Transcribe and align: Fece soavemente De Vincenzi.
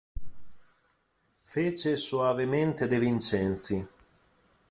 Fece 1.43 1.95
soavemente 1.95 2.87
De 2.87 2.97
Vincenzi. 2.97 3.87